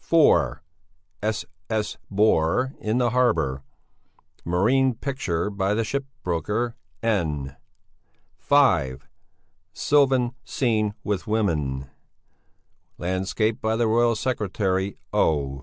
(4) 0.00 0.62
'S. 1.22 1.46
S. 1.70 1.96
Bore 2.10 2.74
in 2.78 2.98
the 2.98 3.12
Harbour,' 3.16 3.62
marine 4.44 4.92
picture 4.94 5.48
by 5.48 5.72
the 5.72 5.84
shipbroker 5.84 6.74
N. 7.02 7.56
(5) 8.36 9.08
'Sylvan 9.72 10.34
Scene 10.44 10.92
with 11.02 11.26
Women,' 11.26 11.88
landscape 12.98 13.62
by 13.62 13.74
the 13.76 13.86
royal 13.88 14.14
secretary 14.16 14.98
O. 15.14 15.56